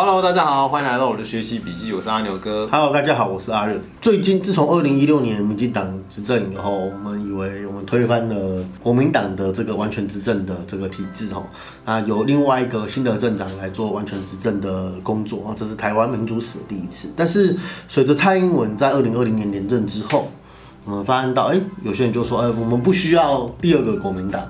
[0.00, 2.68] Hello，大家好，欢迎来到我的学习笔记，我是阿牛哥。
[2.70, 3.82] Hello，大家好，我是阿任。
[4.00, 11.42] 最近自从二零一六年民进党执政以后，我们以为我们推翻了国民党的这个完全执政的这个体制哈，
[11.84, 17.08] 啊，有另外一个新的政党来做完全执政的工作啊，这是台湾民主史的第一次。
[17.16, 17.56] 但是
[17.88, 20.30] 随着蔡英文在二零二零年连任之后，
[20.84, 24.40] 我们发现到，哎、有些人就说，哎、我们不需要第二个国民党。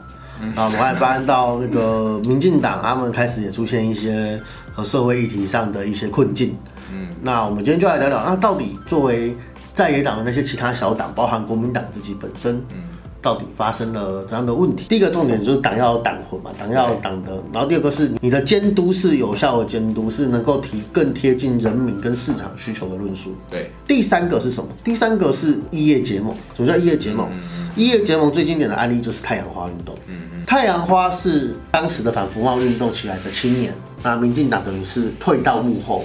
[0.55, 4.41] 啊，我们还发现到那个民进党，他们开始也出现一些
[4.73, 6.57] 和社会议题上的一些困境。
[6.93, 9.37] 嗯，那我们今天就来聊聊，那到底作为
[9.75, 12.83] 在野党的那些其他小党，包含国民党自己本身，嗯，
[13.21, 14.87] 到底发生了怎样的问题？
[14.89, 23.35] 第一个重点就是党要有党魂嘛，党要有党的，然后第二个是你的监督是有效的监督，是能够提更贴近人民跟市场需求的论述。
[23.51, 24.71] 对，第三个是什么？
[24.83, 26.33] 第三个是异业结盟。
[26.57, 27.29] 什么叫异业结盟？
[27.79, 29.95] 异业结盟最经典的案例就是太阳花运动。
[30.09, 36.03] 嗯嗯太阳花是当时的反服贸运动起来的青年，那民进党等于是退到幕后，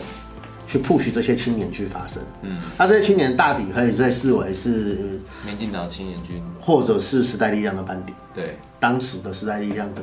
[0.67, 2.21] 去 push 这些青年去发声。
[2.41, 8.13] 嗯，那这些青年大抵可以被视为是，民进党青年军，或者是时代力量的班底。
[8.35, 10.01] 对，当时的时代力量的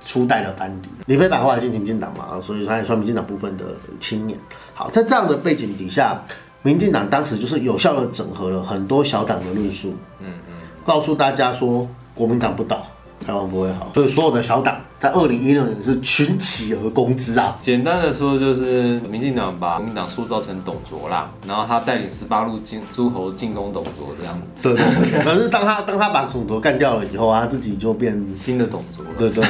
[0.00, 4.38] 初代的班底，李飞版后来进民进党嘛，所以他也算民进党部分的青年。
[4.72, 6.22] 好，在这样的背景底下，
[6.62, 10.53] 民进党当时就是有效的整合了很多小党的论述，嗯嗯，
[10.84, 12.86] 告诉大家说国民党不倒，
[13.24, 17.56] 台湾不会好，所以所有的小党在二零一六年是群起而攻之啊。
[17.60, 29.10] 简单的说就是民进党把国民党塑造成董卓啦，然后他带领十八路进诸侯进攻董卓这样子，对对对，可是当他当他把董卓干掉了以后啊，他自己就变新的董卓了。
[29.18, 29.44] 对对，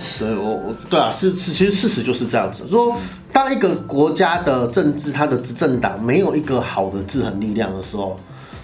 [0.00, 2.66] 所以我我对啊，是是，其实事实就是这样子。
[2.68, 2.96] 说
[3.32, 8.16] 当一个国家的政治，它的执政党没有一个好的制衡力量的时候，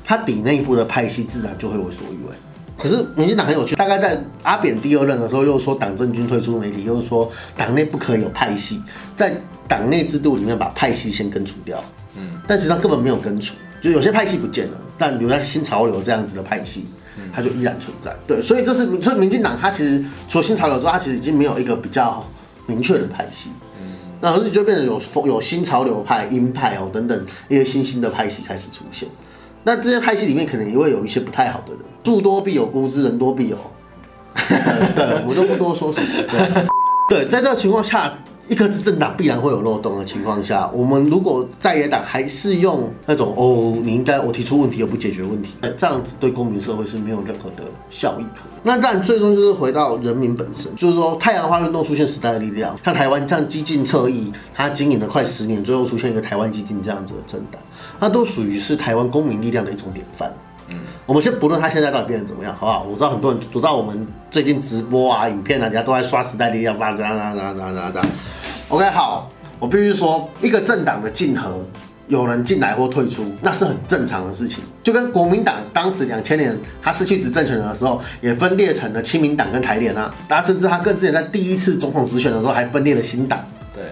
[0.06, 2.34] 它底内部的派系自然就会为所欲为。
[2.78, 8.80] 可是民进党很有趣，大概在阿扁第二任的时候，又说党政军退出媒体，又说党内不可以有派系，
[9.16, 9.34] 在
[9.66, 11.82] 党内制度里面把派系先根除掉。
[12.16, 16.86] 嗯，但实际上根本没有根除，就有些派系不见了，但留在新潮流这样子的派系，
[17.32, 18.14] 它就依然存在。
[18.26, 22.24] 对，所以这是所以民进党它其实除了新潮流之外，它其实已经没有一个比较
[22.66, 23.50] 明确的派系。
[24.18, 29.06] 那而且就变成有有新潮流派、鹰派哦等等一些新兴的派系开始出现。
[29.66, 33.56] 那这些派系里面可能也会有一些不太好的人，树多必有孤枝，人多必有。
[34.94, 36.06] 对，我就不多说什么。
[37.08, 38.16] 对， 对，在这个情况下，
[38.48, 48.60] 一个执政党必然会有漏洞的情况下，我们如果在野党还是用那种哦，你应该我提出问题又不解决问题，这样子对公民社会是没有任何的效益可言。
[48.62, 57.60] 那当然，最终就是回到人民本身，就是说太阳花运动出现时代的力量，像台湾像激进侧翼，它经营了快十年，最后出现一个台湾激进这样子的政党，
[57.98, 60.32] 那都属于是台湾公民力量的一种典范。
[61.04, 62.86] 我们先不论他现在到底变成怎么样，好不好？
[62.90, 68.08] 我知道很多人，我知道我们最近直播啊、影片啊，人家都在刷时代力量，发这样、这样、这样、这样、这样、这样。
[68.68, 71.64] OK，好，我必须说，一个政党的竞合，
[72.08, 74.64] 有人进来或退出，那是很正常的事情。
[74.82, 83.38] 就跟国民党当时两千年他失去执政权的时候，也分裂成了亲民党跟台联啊，大家甚至他更之前在第一次总统直选的时候，还分裂了新党。
[83.72, 83.84] 对，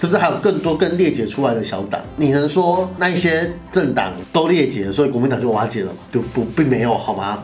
[0.00, 5.98] 甚至还有更多更裂解出来的小党，你能说那一些政党都裂解了，所以国民党就瓦解了吗？
[6.12, 7.42] 就不，并没有，好吗？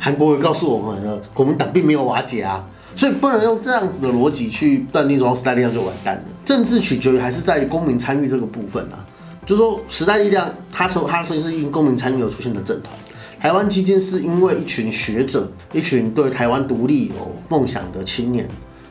[0.00, 6.22] 韩国瑜告诉我们了，国民党并没有瓦解啊，所以不能用这样子的逻辑去断定说时代力量就完蛋了。
[6.44, 9.04] 政治取决于还是在于公民参与这个部分啊，
[9.46, 12.92] 就是说时代力量它从它其实是因公民参与而出现的政团。
[13.40, 18.48] 台湾基金是因为一群学者，一群对台湾独立有梦想的青年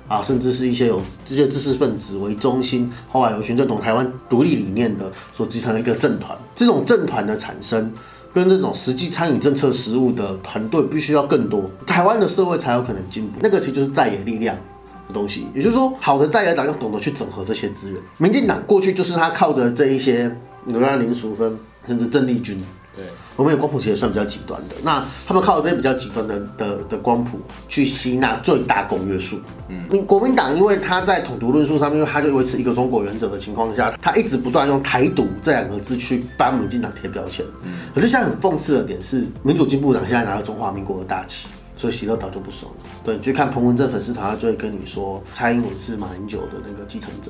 [0.07, 6.37] 啊，甚至是一些有这些知识分子为中心，后来有群认同台湾独立理念的所集成的一个政团。
[6.55, 7.91] 这种政团的产生，
[8.33, 13.39] 跟这种实际参与政策实务的团队必须要更多，台湾的社会才有可能进步。
[13.41, 14.57] 那个其实就是在野力量。
[15.05, 18.01] 的东西，也就是说，好的在野党要懂得去整合这些资源。
[18.17, 20.29] 民进党过去就是他靠着这一些，
[20.66, 22.57] 比如像林淑芬，甚至郑丽君，
[22.95, 23.05] 对，
[23.35, 29.39] 我们有光谱其实算比较极端的，那他们靠这些比较极端的的的光谱去吸纳最大公约数。
[29.67, 37.44] 嗯，民国民党因为他在统独论述上面，因为他就维持一个中国原则的情况下，他一直不断用台独这两个字去帮民进党贴标签。
[37.63, 41.47] 嗯，可是现在很讽刺的点是，民主进步党现在拿了中华民国的大旗。
[41.83, 42.77] 所以喜乐岛就不爽了。
[43.03, 47.30] 对，你去看彭文正粉丝团，他就会跟你说蔡英文是马英九的那个继承者。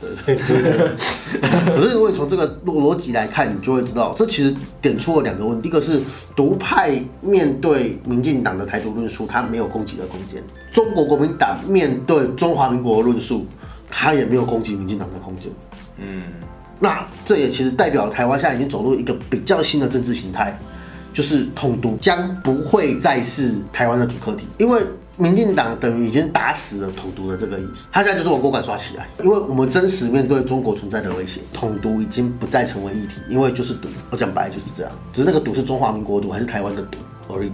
[0.00, 0.96] 对对对对。
[1.76, 4.52] 可是如果你从这个逻逻辑来看，你就会知道，这其实
[4.82, 6.00] 点出了两个问题：，第一个是
[6.34, 10.42] 独派面对民进党的台独论述，他没有攻击的空间；
[10.74, 13.46] 中国国民党面对中华民国的论述，
[13.88, 15.52] 他也没有攻击民进党的空间。
[15.98, 16.24] 嗯，
[16.80, 20.58] 那这也其实代表台湾现在已经走入一个比较新的政治形态，
[21.18, 24.80] 就是统独将不会再是台湾的主课题，因为
[25.16, 36.98] 民进党等于已经打死了统独的这个议题，他现在就是我锅杆刷起来，因为我们真实面对中国存在的威胁，统独已经不再成为议题，因为就是赌，我讲白就是这样，只是那个赌是中华民国赌还是台湾的赌
[37.34, 37.50] 而已。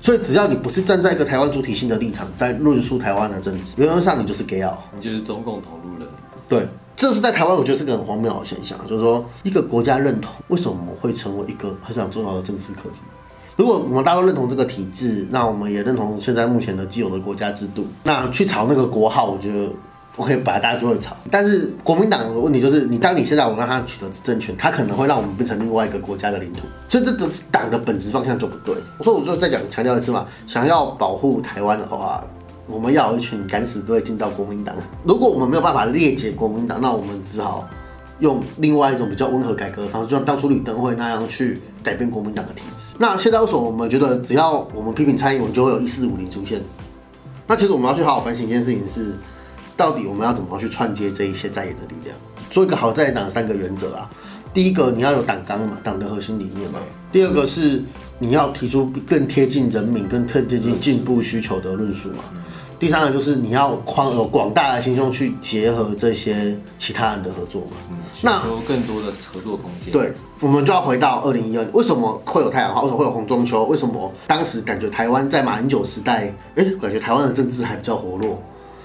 [0.00, 6.08] 所以只要你不是站在一个台湾主体性的立场，在论述台湾的政治，原则上你就是 gay 啊，你就是中共同路人。
[6.48, 6.66] 对，
[6.98, 12.98] 这是在台湾，我觉得是个很荒谬的现象，就是说一个国家认同为什么会成为一个非常重要的政治课题。
[13.54, 19.70] 如果我们大家都认同这个体制，那我们也认同现在目前的既有的国家制度，那去炒那个国号，我觉得
[20.16, 21.16] OK，本来大家就会炒。
[21.30, 28.74] 但是国民党的问题就是，你当你现在我让他取得政权，他可能会让我们变成另外一个国家的领土，所以这这党的本质方向就不对。
[28.98, 32.24] 我说，我就再讲强调一次嘛，想要保护台湾的话，
[32.68, 34.76] 我们要有一群敢死队进到国民党。
[35.04, 37.68] 如果我们没有办法裂解国民党，那我们只好。
[38.20, 42.96] 用另外一种比较温和改革的方式，就像当初吕登辉那样去改变国民党的体制。
[42.98, 46.60] 那现在为什么我们觉得只要我们批评蔡英文，就会有一四五零出现？
[47.46, 49.14] 那其实我们要去好好反省一件事情是，
[49.76, 52.16] 到底我们要怎么去串接这一些在野的力量，
[52.50, 54.10] 做一个好在野党三个原则啊。
[54.52, 56.80] 第一个，你要有党纲嘛，党的核心理念嘛。
[57.12, 57.84] 第二个是
[58.18, 62.24] 你要提出更贴近人民、更贴近进步需求的论述嘛。
[62.78, 69.92] 第三个就是你要宽有广大的心胸去结合这些其他人的合作嘛，那有更多的合作空间。
[69.92, 72.82] 对，我们就要回到二零一二年，为什么会有太阳花？
[72.82, 73.64] 为什么会有红中秋？
[73.64, 78.40] 为什么当时感觉台湾在马英九时代，哎，感觉台湾的政治还比较活络？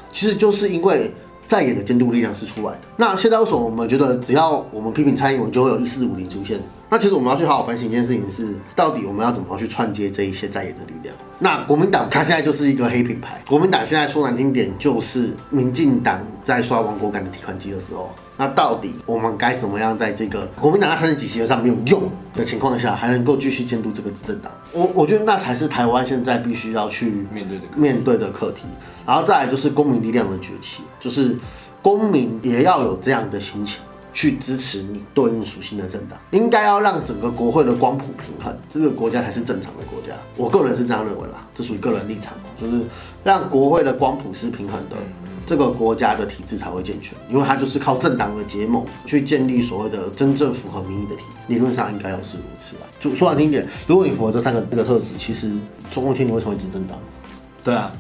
[0.10, 1.14] 其实就是因为
[1.46, 2.80] 在野的监督力量是出来的。
[2.98, 6.60] 那现在为什么我们觉得只要我们批评蔡英文，就会有一四五零出现？
[6.90, 11.16] 那其实我们要去好好反省一件事情是，到底我们要怎么去串接这一些在野的力量？
[11.44, 22.04] 那国民党它现在就是一个黑品牌，国民党现在说难听点就是民进党在刷亡国感的提款机的时候，那到底我们该怎么样在这个国民党三十几席上没有用
[22.34, 24.50] 的情况下，还能够继续监督这个执政党？
[24.72, 28.62] 我我觉得那才是台湾现在必须要去面对的面对的课题。
[29.06, 31.36] 然后再来就是公民力量的崛起，就是
[31.82, 33.84] 公民也要有这样的心情。
[34.14, 40.14] 去支持你对应属性的政党，应该要让整个国会的光谱平衡，这个国家才是正常的国家。
[40.38, 42.82] 我个人是这样认为啦，这属于个人立场，就是
[43.24, 44.96] 让国会的光谱是平衡的，
[45.48, 47.18] 这个国家的体制才会健全。
[47.30, 52.82] 因为它就是靠政党的结盟去建立所谓的真正符合民意的体制，理论上应该要是如此吧。
[53.00, 55.52] 就说难听点，如果你符合这三个这个特质，其实
[55.92, 57.00] 中共天你会成为执政党。
[57.64, 57.92] 对啊，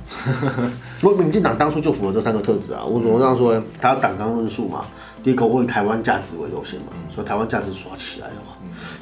[1.03, 2.81] 因为民进党当初就符合这三个特质啊。
[2.85, 3.63] 我怎么这样说呢？
[3.79, 4.85] 他要党纲论述嘛。
[5.21, 8.57] 第一个，以台湾价值为优先嘛，所以台湾价值刷起来的话，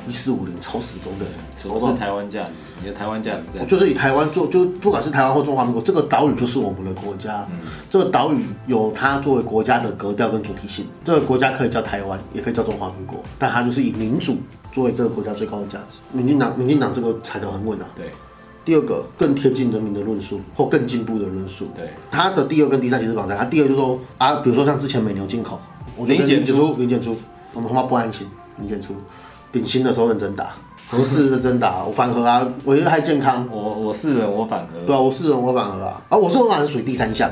[0.07, 1.25] 一四五零超始终的。
[1.57, 2.49] 什么是台湾价值？
[2.79, 3.65] 你的台湾价值在？
[3.65, 7.47] 就是以台湾做，就不管是台湾或中华民国，这个岛屿就是我们的国家。
[7.89, 10.85] 这个岛屿有它作为国家的格调跟主体性。
[11.03, 14.37] 这个国家可以叫台湾，也可以叫中华民国，但它就是以民主
[14.71, 16.01] 作为这个国家最高的价值。
[16.11, 17.85] 民进党，民进党这个踩得很稳啊。
[17.95, 18.11] 对。
[18.63, 21.65] 第二个更贴近人民的论述，或更进步的论述。
[21.75, 21.89] 对。
[22.11, 25.59] 它的第二跟第三其实绑在，它第二就是说啊，比如说像之前美牛进口。
[25.97, 27.17] 我零检出，零检出，
[27.53, 28.27] 我们他妈不安心。
[28.57, 28.93] 零检出，
[29.51, 30.51] 顶薪的时候认真打，
[30.89, 33.47] 合适认真打， 我反核啊，我觉得还健康。
[33.51, 34.79] 我我是人，我反核。
[34.85, 36.01] 对啊，我是人，我反核啊。
[36.09, 37.29] 啊，我是我反是属于第三项，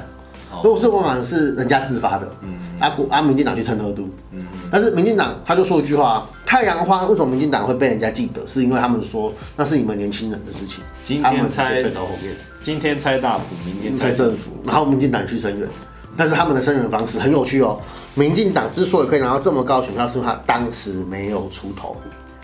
[0.64, 2.28] 如果是我反是人家自发的。
[2.42, 2.58] 嗯。
[2.80, 4.10] 啊国啊，民进党去蹭热度。
[4.32, 4.46] 嗯。
[4.72, 8.46] 但是民进党他就说一句话：太阳花为什么民进党会被人家记得？
[8.48, 10.84] 是因为他们说那是你们年轻人的事情。
[11.04, 12.34] 今天猜到后面。
[12.62, 15.68] 今天猜大埔，明天猜政府，然后民进党去声援。
[16.18, 17.80] 但是他们的声援方式很有趣哦。
[18.16, 21.96] 民进党之所以可以拿到这么高的选票，是因为他当时没有出头，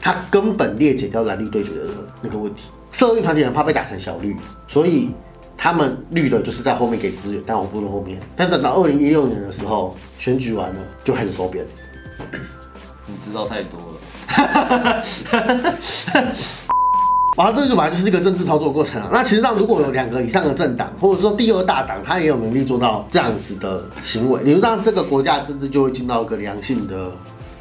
[0.02, 1.90] 他根本裂解掉蓝绿对决的
[2.22, 2.62] 那个问题。
[2.94, 4.34] 社运团体很怕被打成小绿，
[4.68, 5.10] 所以
[5.58, 8.20] 他们绿的就是在后面给资源，但我不能后面。
[8.36, 11.66] 但等到二零一六年的时候，选举完了就开始收编。
[13.08, 13.86] 你知道太多了。
[17.38, 19.10] 然后这就本来就是一个政治操作过程啊。
[19.12, 27.12] 那其实上如果有两个以上的政党，或者说第二大党，他也有能力做到这样子的行为，你就让这个国家政治就会进到一个良性的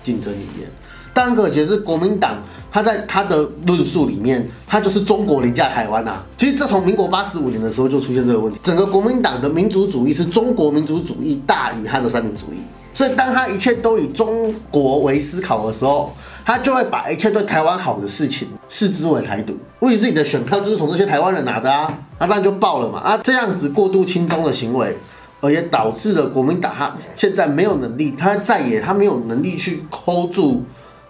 [0.05, 0.71] 竞争里面。
[1.15, 6.17] 但可惜是国民党，他在他的论述里面，他就是中国凌驾台湾呐。
[6.37, 12.57] 其实这从民国八十五年的时候就出现这个问题，整个国民党的民族主义是中国民族主义大于他的三民主义。
[12.93, 19.53] 所以，当他一切都以中国为思考的时候，他就会把一切对台湾好的事情视之为台独。
[19.81, 23.01] 问题是，你的选票就是从这些台湾人拿的啊，那当然就爆了嘛。
[23.01, 24.97] 啊，这样子过度轻中的行为，
[25.41, 30.63] 而也导致了国民党他现在没有能力，他在也他没有能力去扣住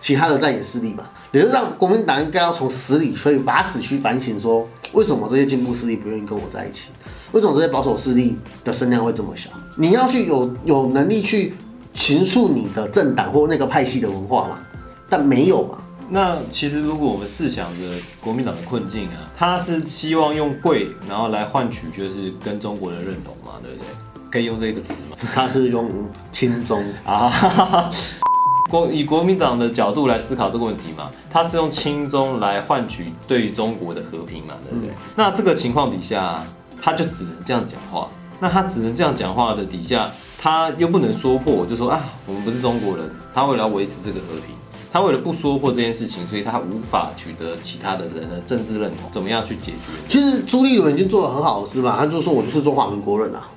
[0.04, 1.04] 其他的在野势力嘛。
[1.32, 6.90] 也就让国民党应该要从死里，所以把死去反省，说为什么这些进步势力不愿意跟我在一起？
[7.32, 9.48] 为什么这些保守势力的声量会这么小？
[9.78, 11.54] 你要去有有能力去。
[11.96, 14.58] 形塑你的政党或那个派系的文化嘛，
[15.08, 15.78] 但没有嘛，
[16.10, 17.84] 那其实如果我们试想着
[18.20, 23.86] 国民党的困境啊，他是希望用贵然后来换取就是跟中国的认同嘛，对不对？
[24.28, 25.16] 可以用这个词吗？
[25.32, 25.88] 他是用
[26.32, 27.90] 亲中啊，哈哈
[28.70, 34.94] 国以国民党的角度来思考这个问题嘛，他是用亲中来换取对中国的和平嘛，对不对？
[35.16, 36.42] 那这个情况底下，
[36.80, 38.08] 他就只能这样讲话。
[38.40, 43.08] 那他只能这样讲话的底下，他又不能说破，就说啊，我们不是中国人。
[43.32, 44.54] 他为了维持这个和平，
[44.92, 49.10] 他为了不说破这件事情，所以他无法取得其他的人的政治认同。
[49.12, 49.92] 怎么样去解决？
[50.08, 51.94] 其实朱立伦已经做的很好，是吧？
[51.96, 53.48] 他就说我就是中华民国人啊，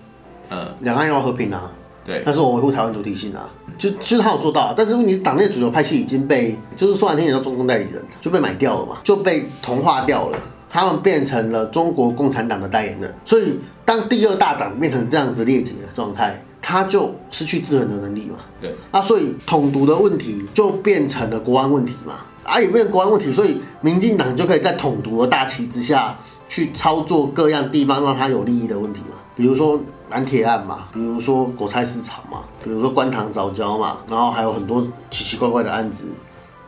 [0.51, 1.71] 嗯，两岸要和平啊，
[2.07, 4.73] 对，但是我维护台湾主体性啊，就就是他有做到。
[4.75, 10.39] 但是你党内主流派系已经被，就是说难听点叫中共代理人，就被买掉了嘛，就被同化掉了。
[10.69, 18.37] 他们变成了中国共产党的代言人，所以当第二大党变成这样子劣迹的状态，他就失去制衡的能力嘛。
[18.61, 22.15] 对，啊，所以统独的问题就变成了国安问题嘛。
[22.43, 29.15] 啊，也变成国安问题，所以民进党就可以在统独的大旗之下去操作各样地方让他有利益的问题嘛。
[29.35, 29.77] 比如说
[30.09, 36.05] 蓝铁案嘛，比如说国菜市场嘛，比如说官塘早教嘛，然后还有很多奇奇怪怪的案子，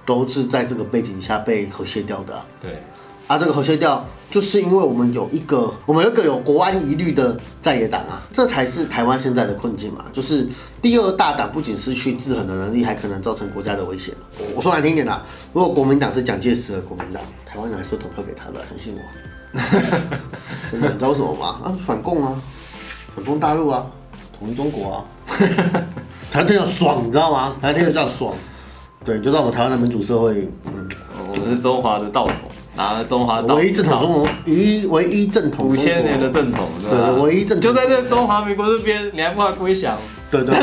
[0.06, 2.42] 都是在这个背景下被和谐掉的。
[2.62, 2.82] 对。
[3.28, 10.04] 啊，这个和谐掉，就是因为我们有一个，我们有一个有国安疑虑的在野党啊，这才是台湾现在的困境嘛。
[10.12, 10.50] 就是
[10.82, 14.16] 第二大党不仅失去制衡的能力，还可能造成国家的危险。
[14.40, 15.22] 我我说难听点啦，
[15.54, 19.00] 如果国民党是蒋介石的国民党，台湾人还是投票给他的，相信我。
[20.72, 21.60] 真的，你知道为什么吗？
[21.64, 22.42] 啊，反共啊，
[23.16, 23.86] 反攻大陆啊，
[24.38, 25.06] 统一中国啊，
[26.32, 27.56] 台湾听着爽，你知道吗？
[27.62, 28.34] 台湾听着这样爽。
[29.06, 30.90] 对，就在我们台湾的民主社会，嗯，
[31.30, 32.36] 我们是中华的道统。
[32.76, 39.98] 拿了中华唯一正统中国，一唯一正统五千年的正统，对唯一正统就在这中华民国这边，你还不还归降？
[40.32, 40.56] 对对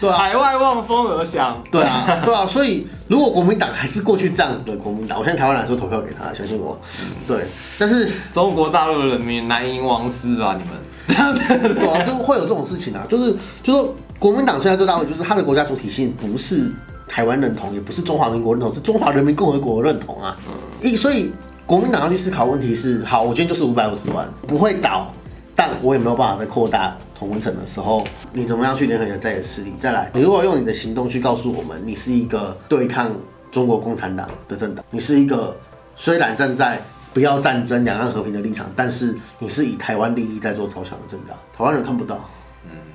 [0.00, 1.62] 对， 海外望风而降。
[1.70, 6.80] 对啊，对啊，所以如果国民党还是过去这样子的国民党，我现在台湾来说投票给他，相信我。
[7.26, 7.44] 对，
[7.78, 10.56] 但是中国大陆的人民难赢王师啊？
[10.56, 10.70] 你们
[11.16, 16.70] 这样子，对啊，就会有这种事情啊，就是就说国民党现在最大问题就是他的国家主体性不是。
[17.08, 20.36] 台湾认同也不是中华民国认同，是中华人民共和国认同啊。
[20.82, 21.30] 一所以
[21.64, 25.12] 国民党要去思考问题是：好，我今天就是五百五十万，不会倒，
[25.54, 29.72] 但我也没有办法再扩大同温层的时候，你怎么样去联合你的在野势力？
[29.78, 33.08] 再来，你如果用你的行动去告诉我们，你是一个对抗
[33.52, 35.56] 中国共产党的政党，你是一个
[35.94, 36.82] 虽然站在
[37.16, 42.20] 不要战争、两岸和平的立场，但是你是以台湾利益在做超强的政党，台湾人看不到。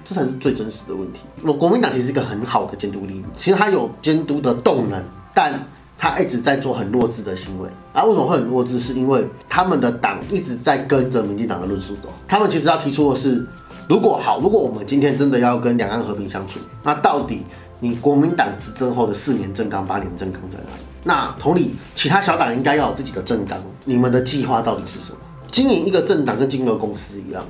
[0.06, 1.22] 这才是最真实的问题。
[1.42, 5.60] 我国民党其实是一个很好的监督力量，其实它有监督的动能，但
[5.98, 7.68] 它一直在做很弱智的行为。
[7.94, 8.78] 啊，为什么会很弱智？
[8.78, 12.10] 是因为他们的党一直在跟着民进党的论述走。
[12.28, 13.44] 他们其实要提出的是，
[13.90, 17.44] 如果好，如果我们今天真的要跟两岸和平相处，那到底
[17.80, 20.84] 你国民党执政后的四年政纲、八年政纲在哪里？
[21.04, 23.58] 那同理，其他小党应该要有自己的政纲。
[23.86, 25.18] 你们的计划到底是什么？
[25.52, 27.44] 经营一个政党跟经营公司一样。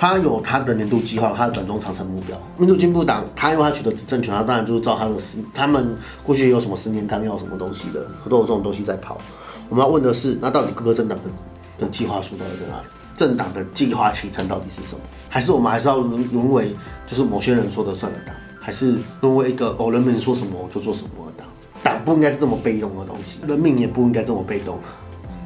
[0.00, 2.40] 他有他的年度计划，他的短中长程目标。
[2.56, 9.20] 民主进步党，他因为他取得政权，他当然就是照他的十，他们过去有什么十年纲要什么东西的，都有这种东西在跑。
[9.68, 12.86] 我们要问的是，那到底各个政党的的计划书到底在哪里？
[13.16, 15.00] 政党的计划启程到底是什么？
[15.28, 16.70] 还是我们还是要沦沦为
[17.04, 18.32] 就是某些人说的算的党？
[18.60, 21.47] 还是沦为一个哦人民说什么我就做什么的党？
[21.82, 24.78] 党不应该是这么被动的东西，人民也不应该这么被动。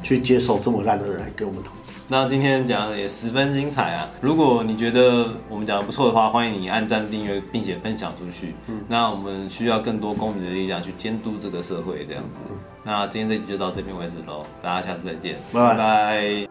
[0.03, 1.93] 去接受这么烂的人来给我们统治。
[2.09, 4.09] 那今天讲的也十分精彩啊！
[4.19, 8.53] 如果你觉得我们讲的不错的话，欢迎你按赞、订阅，并且分享出去。
[8.67, 12.53] 嗯，那我们需要更多公民的力量去监督这个社会，这样子。
[12.83, 16.47] 那今天这集就到这边为止喽，大家下次再见，拜拜。